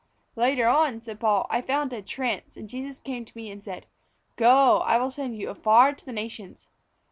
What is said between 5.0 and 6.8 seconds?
send you afar to the Nations.'